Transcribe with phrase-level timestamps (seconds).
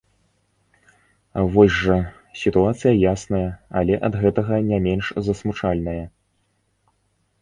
[1.55, 1.97] Вось жа,
[2.43, 3.43] сітуацыя ясная,
[3.83, 5.99] але ад гэтага не менш засмучальная.